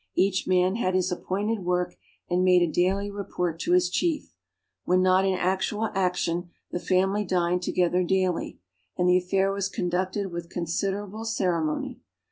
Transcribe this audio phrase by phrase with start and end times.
[0.15, 1.93] Each man had his appointed work
[2.27, 4.33] and made a daily report to his chief.
[4.83, 8.57] When not in actual action, the family dined together daily,
[8.97, 11.99] and the affair was conducted with considerable ceremony.